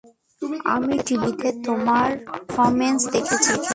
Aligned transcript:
আমরা 0.73 0.95
টিভিতে 1.07 1.49
তোমার 1.65 2.09
পারফরমেন্স 2.27 3.01
দেখেছি। 3.13 3.53